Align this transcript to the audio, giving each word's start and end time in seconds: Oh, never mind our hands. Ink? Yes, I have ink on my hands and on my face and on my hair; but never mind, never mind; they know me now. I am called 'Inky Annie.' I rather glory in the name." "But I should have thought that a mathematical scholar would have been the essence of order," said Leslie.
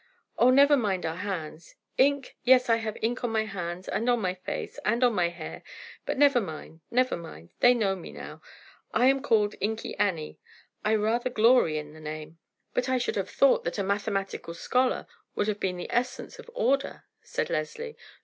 Oh, 0.35 0.49
never 0.49 0.75
mind 0.75 1.05
our 1.05 1.17
hands. 1.17 1.75
Ink? 1.95 2.35
Yes, 2.43 2.71
I 2.71 2.77
have 2.77 2.97
ink 3.03 3.23
on 3.23 3.29
my 3.29 3.45
hands 3.45 3.87
and 3.87 4.09
on 4.09 4.19
my 4.19 4.33
face 4.33 4.79
and 4.83 5.03
on 5.03 5.13
my 5.13 5.29
hair; 5.29 5.61
but 6.07 6.17
never 6.17 6.41
mind, 6.41 6.81
never 6.89 7.15
mind; 7.15 7.51
they 7.59 7.75
know 7.75 7.95
me 7.95 8.11
now. 8.11 8.41
I 8.95 9.05
am 9.05 9.21
called 9.21 9.53
'Inky 9.61 9.95
Annie.' 9.99 10.39
I 10.83 10.95
rather 10.95 11.29
glory 11.29 11.77
in 11.77 11.93
the 11.93 11.99
name." 11.99 12.39
"But 12.73 12.89
I 12.89 12.97
should 12.97 13.15
have 13.15 13.29
thought 13.29 13.63
that 13.63 13.77
a 13.77 13.83
mathematical 13.83 14.55
scholar 14.55 15.05
would 15.35 15.47
have 15.47 15.59
been 15.59 15.77
the 15.77 15.91
essence 15.91 16.39
of 16.39 16.49
order," 16.55 17.03
said 17.21 17.51
Leslie. 17.51 17.95